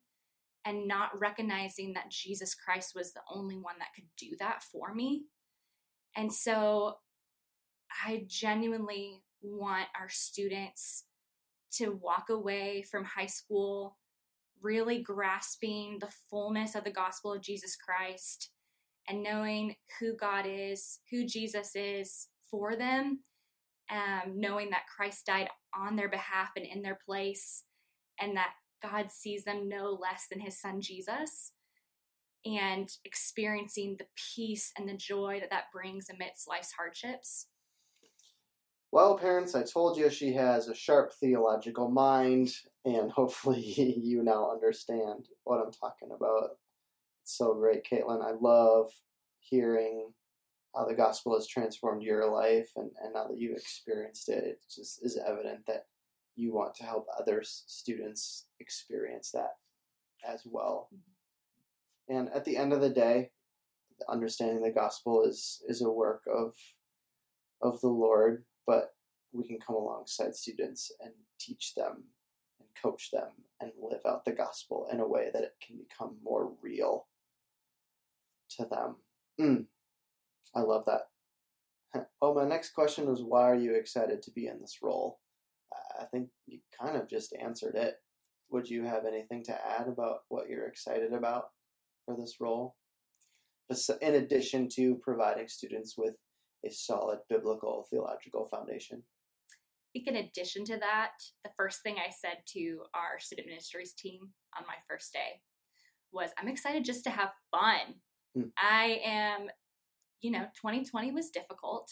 [0.65, 4.93] and not recognizing that Jesus Christ was the only one that could do that for
[4.93, 5.23] me.
[6.15, 6.95] And so
[8.05, 11.05] I genuinely want our students
[11.73, 13.97] to walk away from high school
[14.61, 18.49] really grasping the fullness of the gospel of Jesus Christ
[19.07, 23.19] and knowing who God is, who Jesus is for them,
[23.91, 27.63] um, knowing that Christ died on their behalf and in their place,
[28.21, 31.51] and that God sees them no less than his son Jesus,
[32.45, 37.47] and experiencing the peace and the joy that that brings amidst life's hardships.
[38.93, 42.53] Well, parents, I told you she has a sharp theological mind,
[42.85, 43.59] and hopefully
[44.03, 46.51] you now understand what I'm talking about
[47.23, 48.23] It's so great, Caitlin.
[48.23, 48.91] I love
[49.39, 50.13] hearing
[50.75, 54.59] how the gospel has transformed your life, and, and now that you've experienced it, it
[54.69, 55.87] just is evident that
[56.35, 59.53] you want to help other students experience that
[60.23, 60.91] as well.
[62.07, 63.31] And at the end of the day,
[64.07, 66.53] understanding the gospel is is a work of
[67.59, 68.93] of the Lord, but
[69.31, 72.03] we can come alongside students and teach them
[72.59, 76.17] and coach them and live out the gospel in a way that it can become
[76.23, 77.07] more real
[78.49, 78.95] to them.
[79.39, 79.65] Mm,
[80.55, 81.01] I love that.
[82.23, 85.19] Oh, my next question was why are you excited to be in this role?
[85.99, 87.95] I think you kind of just answered it.
[88.49, 91.45] Would you have anything to add about what you're excited about
[92.05, 92.75] for this role?
[94.01, 96.15] In addition to providing students with
[96.65, 99.03] a solid biblical theological foundation.
[99.95, 101.11] I think in addition to that,
[101.43, 104.19] the first thing I said to our student ministries team
[104.57, 105.41] on my first day
[106.11, 107.95] was I'm excited just to have fun.
[108.35, 108.49] Hmm.
[108.57, 109.47] I am,
[110.21, 111.89] you know, 2020 was difficult.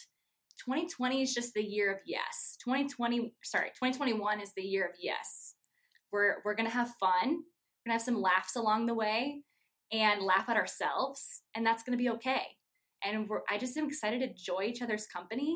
[0.66, 2.58] 2020 is just the year of yes.
[2.64, 5.56] 2020, sorry, 2021 is the year of yes.
[6.12, 7.12] We're we're gonna have fun.
[7.30, 9.44] We're gonna have some laughs along the way
[9.92, 12.42] and laugh at ourselves, and that's gonna be okay.
[13.04, 15.56] And we're, I just am excited to enjoy each other's company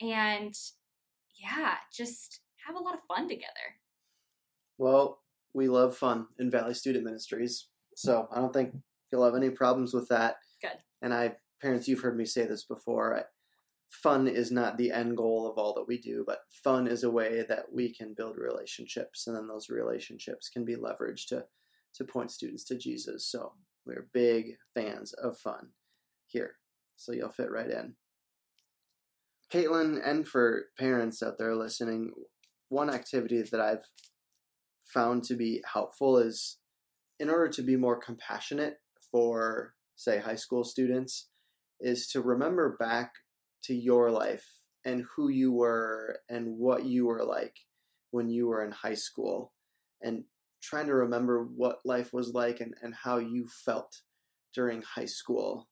[0.00, 0.54] and
[1.38, 3.76] yeah, just have a lot of fun together.
[4.76, 5.20] Well,
[5.54, 8.74] we love fun in Valley Student Ministries, so I don't think
[9.10, 10.36] you'll have any problems with that.
[10.60, 10.78] Good.
[11.02, 13.16] And I, parents, you've heard me say this before.
[13.16, 13.22] I,
[13.88, 17.10] fun is not the end goal of all that we do, but fun is a
[17.10, 21.44] way that we can build relationships, and then those relationships can be leveraged to
[21.94, 23.26] to point students to Jesus.
[23.26, 23.54] So
[23.86, 25.68] we're big fans of fun
[26.28, 26.56] here.
[26.96, 27.94] So you'll fit right in.
[29.52, 32.12] Caitlin, and for parents out there listening,
[32.68, 33.84] one activity that I've
[34.84, 36.58] found to be helpful is
[37.18, 38.76] in order to be more compassionate
[39.10, 41.28] for, say, high school students,
[41.80, 43.12] is to remember back
[43.64, 44.46] to your life
[44.84, 47.54] and who you were and what you were like
[48.10, 49.52] when you were in high school
[50.00, 50.24] and
[50.62, 54.02] trying to remember what life was like and, and how you felt
[54.54, 55.68] during high school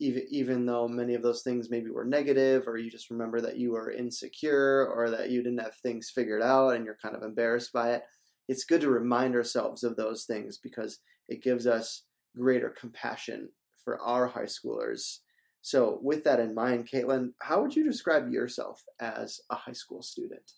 [0.00, 3.56] even even though many of those things maybe were negative or you just remember that
[3.56, 7.22] you were insecure or that you didn't have things figured out and you're kind of
[7.22, 8.02] embarrassed by it
[8.48, 12.02] it's good to remind ourselves of those things because it gives us
[12.36, 13.48] greater compassion
[13.82, 15.18] for our high schoolers.
[15.62, 20.02] So with that in mind caitlin how would you describe yourself as a high school
[20.02, 20.52] student?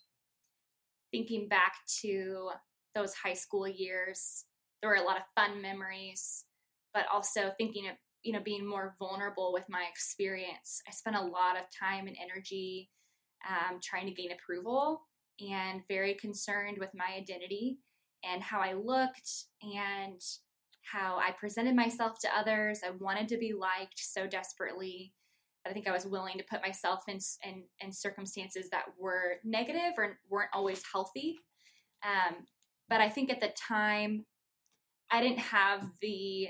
[1.12, 2.50] Thinking back to
[2.94, 4.44] those high school years
[4.80, 6.44] there were a lot of fun memories
[6.92, 7.96] but also thinking of
[8.26, 10.82] you know being more vulnerable with my experience.
[10.88, 12.90] I spent a lot of time and energy
[13.48, 15.02] um, trying to gain approval
[15.40, 17.78] and very concerned with my identity
[18.24, 19.30] and how i looked
[19.62, 20.20] and
[20.92, 22.80] how i presented myself to others.
[22.84, 25.12] I wanted to be liked so desperately
[25.64, 29.92] i think i was willing to put myself in, in, in circumstances that were negative
[29.96, 31.38] or weren't always healthy.
[32.02, 32.46] Um,
[32.88, 34.24] but i think at the time
[35.12, 36.48] i didn't have the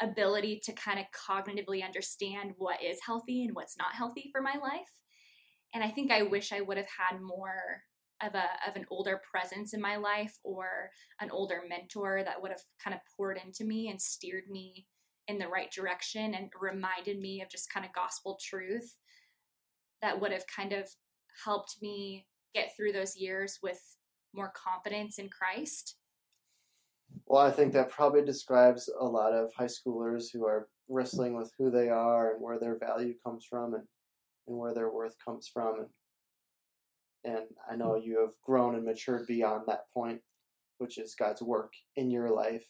[0.00, 4.54] ability to kind of cognitively understand what is healthy and what's not healthy for my
[4.62, 4.90] life.
[5.74, 7.82] And I think I wish I would have had more
[8.22, 12.50] of a of an older presence in my life or an older mentor that would
[12.50, 14.86] have kind of poured into me and steered me
[15.28, 18.96] in the right direction and reminded me of just kind of gospel truth
[20.00, 20.88] that would have kind of
[21.44, 23.80] helped me get through those years with
[24.34, 25.96] more confidence in Christ
[27.24, 31.52] well, I think that probably describes a lot of high schoolers who are wrestling with
[31.58, 33.84] who they are and where their value comes from and,
[34.46, 35.86] and where their worth comes from.
[37.24, 40.20] And, and I know you have grown and matured beyond that point,
[40.78, 42.66] which is God's work in your life.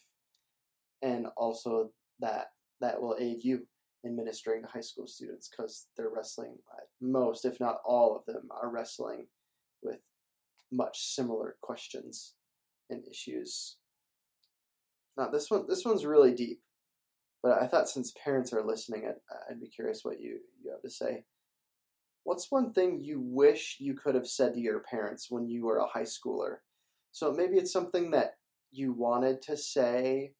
[1.01, 2.47] And also that
[2.81, 3.67] that will aid you
[4.03, 8.25] in ministering to high school students because they're wrestling, uh, most, if not all of
[8.31, 9.27] them, are wrestling
[9.83, 9.99] with
[10.71, 12.33] much similar questions
[12.89, 13.77] and issues
[15.17, 16.61] now this one this one's really deep,
[17.41, 20.81] but I thought since parents are listening, I'd, I'd be curious what you you have
[20.81, 21.25] to say.
[22.23, 25.77] What's one thing you wish you could have said to your parents when you were
[25.77, 26.57] a high schooler?
[27.11, 28.33] So maybe it's something that
[28.71, 30.33] you wanted to say,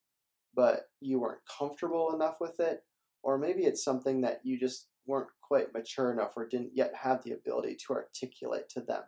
[0.54, 2.82] but you weren't comfortable enough with it,
[3.24, 7.24] or maybe it's something that you just weren't quite mature enough or didn't yet have
[7.24, 9.04] the ability to articulate to them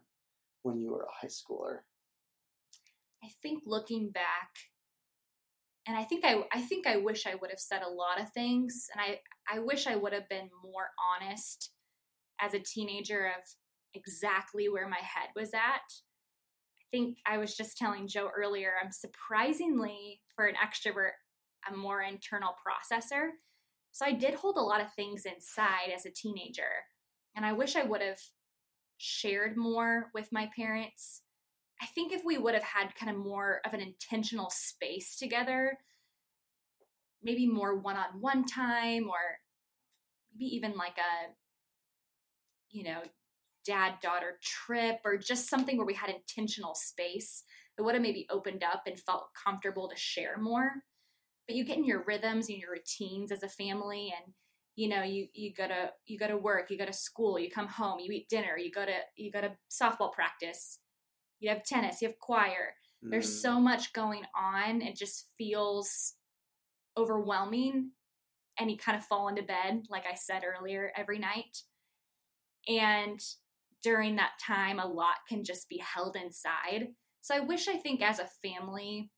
[0.64, 1.80] when you were a high schooler.
[3.24, 4.50] I think looking back,
[5.88, 8.32] and I think I I think I wish I would have said a lot of
[8.32, 9.20] things and I
[9.54, 11.72] I wish I would have been more honest
[12.42, 13.44] as a teenager of
[13.94, 15.62] exactly where my head was at.
[15.62, 21.12] I think I was just telling Joe earlier I'm surprisingly for an extrovert
[21.70, 23.32] a more internal processor.
[23.92, 26.86] So I did hold a lot of things inside as a teenager
[27.36, 28.20] and I wish I would have
[28.98, 31.24] shared more with my parents
[31.82, 35.78] I think if we would have had kind of more of an intentional space together,
[37.24, 39.40] maybe more one on one time, or
[40.34, 41.32] maybe even like a,
[42.70, 43.02] you know,
[43.66, 47.44] dad daughter trip, or just something where we had intentional space,
[47.78, 50.72] it would have maybe opened up and felt comfortable to share more.
[51.48, 54.34] But you get in your rhythms and your routines as a family, and
[54.76, 57.50] you know you you go to you go to work you go to school you
[57.52, 60.80] come home you eat dinner you go to you go to softball practice
[61.40, 62.74] you have tennis, you have choir.
[63.06, 63.12] Mm.
[63.12, 64.82] There's so much going on.
[64.82, 66.16] It just feels
[66.98, 67.92] overwhelming.
[68.60, 71.60] And you kind of fall into bed, like I said earlier, every night.
[72.68, 73.20] And
[73.84, 76.90] during that time, a lot can just be held inside.
[77.22, 79.12] So I wish, I think, as a family,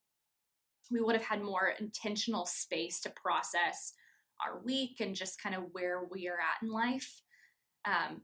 [0.91, 3.93] we would have had more intentional space to process
[4.45, 7.21] our week and just kind of where we are at in life.
[7.85, 8.21] Um,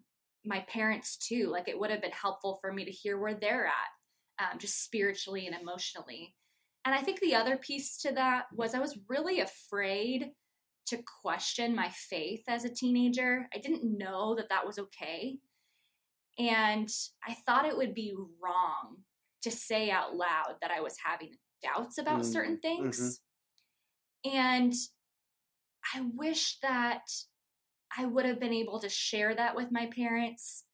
[0.48, 1.50] my parents too.
[1.52, 4.84] Like it would have been helpful for me to hear where they're at, um, just
[4.84, 6.36] spiritually and emotionally.
[6.86, 10.32] And I think the other piece to that was I was really afraid
[10.88, 13.50] to question my faith as a teenager.
[13.54, 15.40] I didn't know that that was okay.
[16.40, 16.90] And
[17.28, 18.98] I thought it would be wrong
[19.42, 21.32] to say out loud that I was having
[21.62, 22.32] doubts about mm-hmm.
[22.32, 23.20] certain things.
[24.26, 24.38] Mm-hmm.
[24.38, 24.74] And
[25.94, 27.04] I wish that
[27.98, 30.66] I would have been able to share that with my parents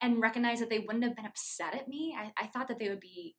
[0.00, 2.16] and recognize that they wouldn't have been upset at me.
[2.18, 3.36] I, I thought that they would be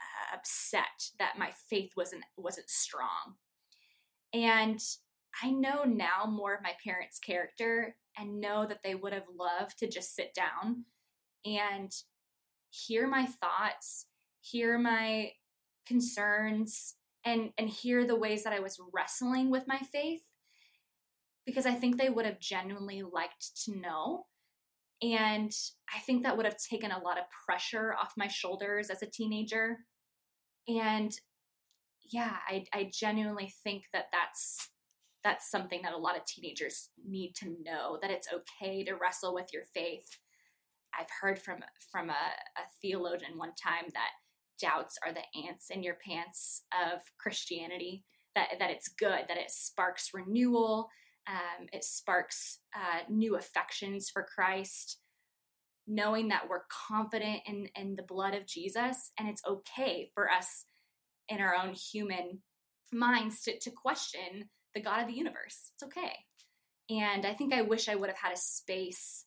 [0.00, 3.36] uh, upset that my faith wasn't wasn't strong.
[4.34, 4.80] And
[5.42, 9.78] I know now more of my parents' character and know that they would have loved
[9.78, 10.84] to just sit down
[11.44, 11.92] and
[12.70, 14.06] hear my thoughts,
[14.40, 15.30] hear my
[15.86, 20.22] concerns, and and hear the ways that I was wrestling with my faith
[21.46, 24.26] because I think they would have genuinely liked to know.
[25.02, 25.50] And
[25.92, 29.10] I think that would have taken a lot of pressure off my shoulders as a
[29.10, 29.78] teenager.
[30.68, 31.12] And
[32.12, 34.68] yeah, I, I genuinely think that that's
[35.24, 39.32] that's something that a lot of teenagers need to know that it's okay to wrestle
[39.32, 40.18] with your faith.
[40.98, 44.10] I've heard from from a, a theologian one time that
[44.60, 48.04] doubts are the ants in your pants of Christianity.
[48.34, 50.88] That that it's good, that it sparks renewal,
[51.28, 54.98] um, it sparks uh, new affections for Christ,
[55.86, 60.64] knowing that we're confident in, in the blood of Jesus, and it's okay for us
[61.28, 62.42] in our own human
[62.92, 65.70] minds to, to question the God of the universe.
[65.74, 66.12] It's okay.
[66.90, 69.26] And I think I wish I would have had a space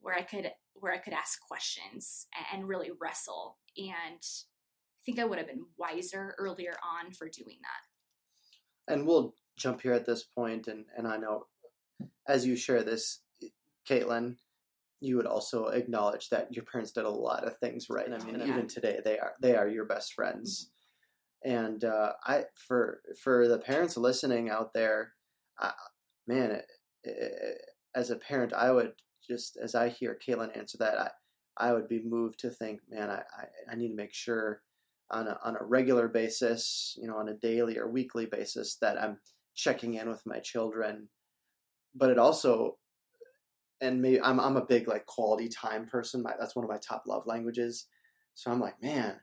[0.00, 3.58] where I could where I could ask questions and really wrestle.
[3.76, 8.92] And I think I would have been wiser earlier on for doing that.
[8.94, 11.46] And we'll jump here at this point, and and I know
[12.26, 13.20] as you share this,
[13.88, 14.36] Caitlin,
[15.00, 18.10] you would also acknowledge that your parents did a lot of things right.
[18.12, 18.46] I mean, Yeah.
[18.46, 20.70] even today, they are they are your best friends.
[21.44, 25.14] And uh, I for for the parents listening out there,
[26.26, 26.66] man, it,
[27.04, 27.60] it,
[27.94, 28.92] as a parent, I would
[29.26, 31.10] just as I hear Caitlin answer that, I
[31.56, 34.62] I would be moved to think, man, I, I, I need to make sure
[35.10, 39.00] on a on a regular basis, you know, on a daily or weekly basis, that
[39.00, 39.18] I'm
[39.58, 41.08] checking in with my children.
[41.94, 42.78] But it also
[43.80, 46.22] and maybe I'm I'm a big like quality time person.
[46.22, 47.86] My, that's one of my top love languages.
[48.34, 49.16] So I'm like, man,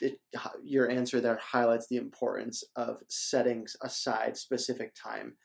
[0.00, 0.20] it,
[0.62, 5.36] your answer there highlights the importance of setting aside specific time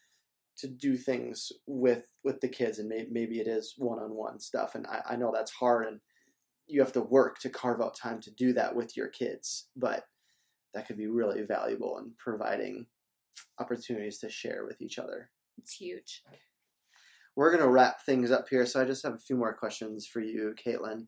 [0.57, 4.39] to do things with with the kids, and maybe, maybe it is one on one
[4.39, 4.75] stuff.
[4.75, 5.99] And I, I know that's hard, and
[6.67, 9.67] you have to work to carve out time to do that with your kids.
[9.75, 10.05] But
[10.73, 12.87] that could be really valuable in providing
[13.59, 16.23] opportunities to share with each other It's huge.
[17.36, 18.65] we're going to wrap things up here.
[18.65, 21.07] So I just have a few more questions for you, Caitlin.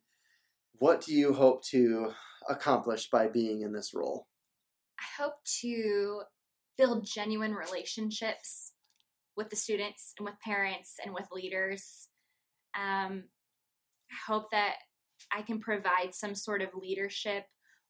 [0.80, 2.12] What do you hope to
[2.50, 4.28] accomplish by being in this role?
[5.00, 6.22] I hope to
[6.78, 8.74] build genuine relationships
[9.38, 12.10] with the students and with parents and with leaders.
[12.78, 13.26] Um,
[14.12, 14.76] I hope that
[15.32, 17.46] I can provide some sort of leadership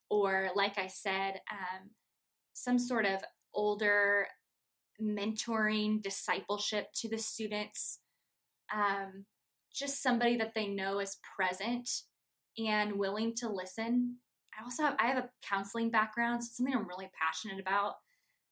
[0.10, 1.90] or, like I said, um,
[2.54, 3.22] some sort of
[3.56, 4.28] older
[5.02, 8.00] mentoring discipleship to the students.
[8.74, 9.26] Um,
[9.74, 11.90] just somebody that they know is present
[12.58, 14.18] and willing to listen
[14.58, 17.96] I also have I have a counseling background, so something I'm really passionate about.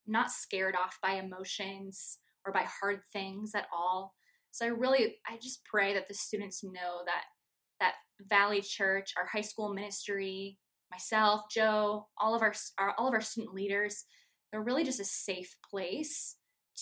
[0.06, 4.14] I'm not scared off by emotions or by hard things at all.
[4.50, 7.24] So I really I just pray that the students know that
[7.80, 7.94] that
[8.28, 10.58] Valley Church, our high school ministry,
[10.90, 14.04] myself, Joe, all of our, our all of our student leaders,
[14.54, 16.36] they're really just a safe place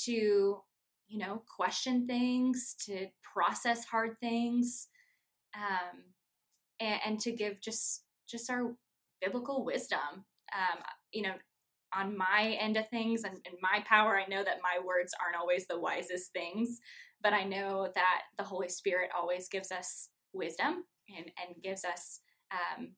[0.04, 0.60] to
[1.08, 4.88] you know question things, to process hard things,
[5.56, 6.02] um,
[6.78, 8.74] and, and to give just just our
[9.22, 10.26] biblical wisdom.
[10.54, 11.32] Um, you know,
[11.96, 15.40] on my end of things and in my power, I know that my words aren't
[15.40, 16.78] always the wisest things,
[17.22, 20.84] but I know that the Holy Spirit always gives us wisdom
[21.16, 22.20] and, and gives us,
[22.50, 22.90] um,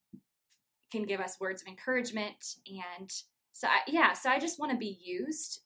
[0.90, 2.56] can give us words of encouragement.
[2.66, 3.10] And
[3.54, 5.60] so, I, yeah, so I just want to be used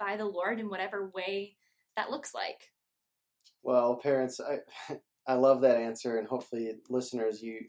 [0.00, 1.54] by the Lord in whatever way
[1.96, 2.72] that looks like.
[3.62, 4.58] Well, parents, I
[5.26, 7.60] I love that answer, and hopefully, listeners, you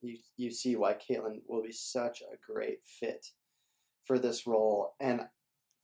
[0.00, 3.26] you you see why Caitlin will be such a great fit
[4.04, 5.20] for this role, and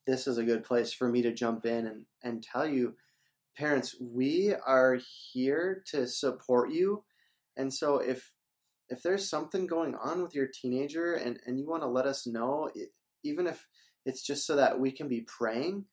[0.07, 2.95] this is a good place for me to jump in and and tell you,
[3.55, 4.99] parents, we are
[5.33, 7.05] here to support you,
[7.55, 8.33] and so if
[8.89, 12.27] if there's something going on with your teenager and and you want to let us
[12.27, 12.71] know,
[13.23, 13.67] even if
[14.07, 15.85] it's just so that we can be praying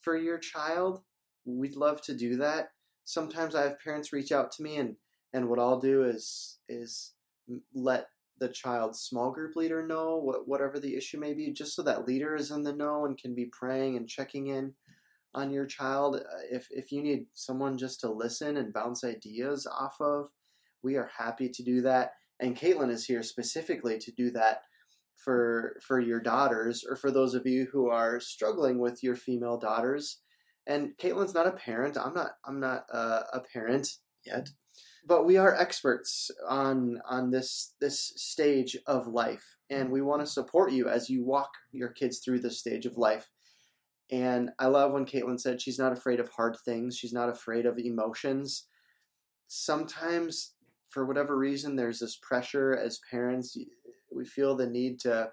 [0.00, 1.02] for your child,
[1.44, 2.70] we'd love to do that
[3.06, 4.96] sometimes I have parents reach out to me, and
[5.32, 7.14] and what I'll do is is
[7.72, 8.08] let
[8.38, 12.06] the child's small group leader know what, whatever the issue may be, just so that
[12.06, 14.74] leader is in the know and can be praying and checking in
[15.34, 16.16] on your child.
[16.16, 16.20] Uh,
[16.50, 20.30] If if you need someone just to listen and bounce ideas off of,
[20.82, 22.12] we are happy to do that.
[22.38, 24.62] And Caitlin is here specifically to do that
[25.16, 29.58] for for your daughters or for those of you who are struggling with your female
[29.58, 30.20] daughters
[30.66, 31.96] And Caitlin's not a parent.
[31.96, 32.32] I'm not.
[32.44, 33.88] I'm not a parent
[34.24, 34.50] yet,
[35.06, 40.26] but we are experts on on this this stage of life, and we want to
[40.26, 43.30] support you as you walk your kids through this stage of life.
[44.10, 46.96] And I love when Caitlin said she's not afraid of hard things.
[46.96, 48.66] She's not afraid of emotions.
[49.48, 50.54] Sometimes,
[50.88, 53.56] for whatever reason, there's this pressure as parents.
[54.26, 55.30] Feel the need to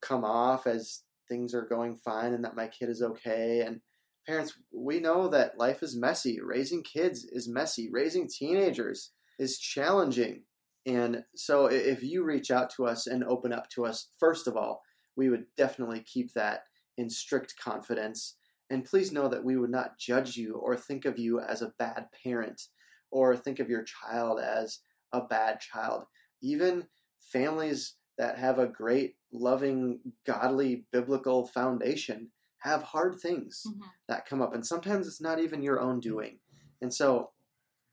[0.00, 3.60] come off as things are going fine and that my kid is okay.
[3.60, 3.80] And
[4.26, 6.38] parents, we know that life is messy.
[6.42, 7.88] Raising kids is messy.
[7.90, 10.44] Raising teenagers is challenging.
[10.86, 14.56] And so if you reach out to us and open up to us, first of
[14.56, 14.82] all,
[15.16, 16.64] we would definitely keep that
[16.96, 18.36] in strict confidence.
[18.70, 21.72] And please know that we would not judge you or think of you as a
[21.78, 22.62] bad parent
[23.10, 24.80] or think of your child as
[25.12, 26.04] a bad child.
[26.42, 26.86] Even
[27.20, 33.80] families that have a great, loving, godly, biblical foundation have hard things mm-hmm.
[34.08, 34.54] that come up.
[34.54, 36.38] And sometimes it's not even your own doing.
[36.82, 37.30] And so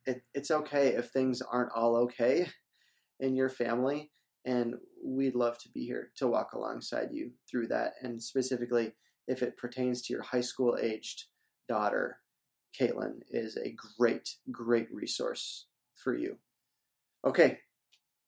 [0.05, 2.47] it, it's okay if things aren't all okay
[3.19, 4.11] in your family.
[4.45, 7.93] And we'd love to be here to walk alongside you through that.
[8.01, 8.93] And specifically,
[9.27, 11.25] if it pertains to your high school aged
[11.67, 12.19] daughter,
[12.79, 16.37] Caitlin is a great, great resource for you.
[17.25, 17.59] Okay,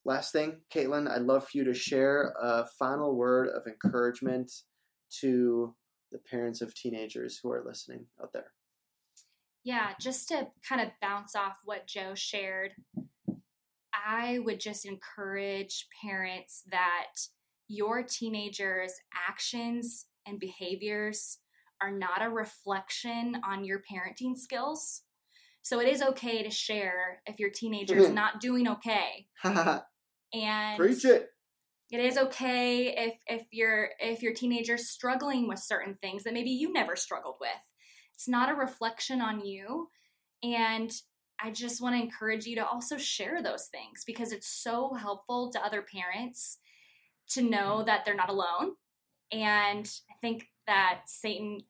[0.10, 4.52] last thing, Caitlin, I'd love for you to share a final word of encouragement
[5.22, 5.76] to
[6.12, 8.52] the parents of teenagers who are listening out there.
[9.64, 12.72] Yeah, just to kind of bounce off what Joe shared,
[13.94, 17.14] I would just encourage parents that
[17.68, 18.94] your teenagers'
[19.30, 21.38] actions and behaviors
[21.84, 25.04] are not a reflection on your parenting skills.
[25.62, 29.28] So it is okay to share if your teenager is not doing okay.
[30.34, 31.30] and preach it.
[31.92, 36.52] It is okay if if your if your teenager's struggling with certain things that maybe
[36.52, 37.50] you never struggled with.
[38.14, 39.90] It's not a reflection on you.
[40.44, 40.92] And
[41.42, 45.52] I just want to encourage you to also share those things because it's so helpful
[45.52, 46.60] to other parents
[47.30, 48.74] to know that they're not alone.
[49.32, 51.62] And I think that Satan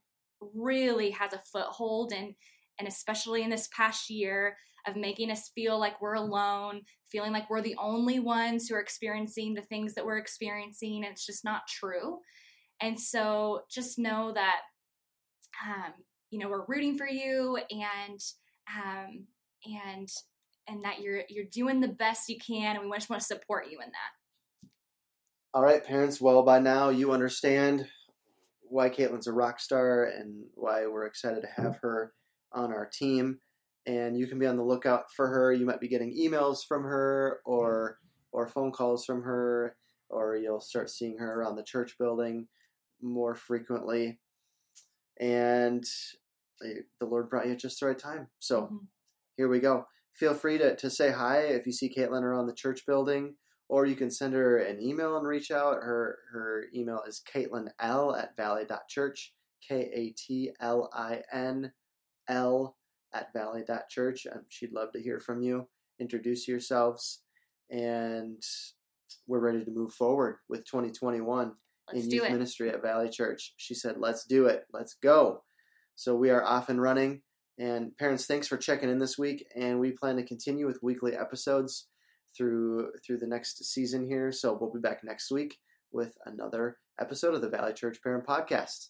[0.54, 2.36] really has a foothold and
[2.80, 4.56] and especially in this past year
[4.88, 8.82] of making us feel like we're alone, feeling like we're the only ones who are
[8.82, 11.04] experiencing the things that we're experiencing.
[11.04, 12.20] It's just not true.
[12.82, 14.62] And so just know that,
[15.68, 15.94] um,
[16.32, 18.20] you know, we're rooting for you and,
[18.76, 19.26] um,
[19.66, 20.08] and,
[20.68, 22.78] and that you're, you're doing the best you can.
[22.78, 24.70] And we just want to support you in that.
[25.54, 26.22] All right, parents.
[26.22, 27.88] Well, by now you understand
[28.62, 32.14] why Caitlin's a rock star and why we're excited to have her
[32.54, 33.40] on our team.
[33.90, 35.52] And you can be on the lookout for her.
[35.52, 37.98] You might be getting emails from her or
[38.32, 39.76] or phone calls from her,
[40.10, 42.48] or you'll start seeing her around the church building
[43.02, 44.20] more frequently.
[45.20, 45.84] And
[46.62, 48.28] the Lord brought you at just the right time.
[48.38, 48.78] So mm-hmm.
[49.38, 49.86] here we go.
[50.14, 53.36] Feel free to, to say hi if you see Caitlin around the church building
[53.70, 55.78] or you can send her an email and reach out.
[55.82, 59.34] Her her email is Caitlin L at valley.church,
[59.68, 61.72] K A T L I N
[62.28, 62.76] L
[63.14, 64.28] at valley.church.
[64.32, 65.68] Um, she'd love to hear from you.
[66.00, 67.22] Introduce yourselves,
[67.70, 68.42] and
[69.28, 71.54] we're ready to move forward with 2021
[71.94, 72.32] let's in youth it.
[72.32, 73.54] ministry at Valley Church.
[73.58, 74.66] She said, Let's do it.
[74.72, 75.44] Let's go.
[75.96, 77.22] So we are off and running.
[77.58, 79.46] And parents, thanks for checking in this week.
[79.56, 81.88] And we plan to continue with weekly episodes
[82.36, 84.32] through through the next season here.
[84.32, 85.58] So we'll be back next week
[85.92, 88.90] with another episode of the Valley Church Parent Podcast.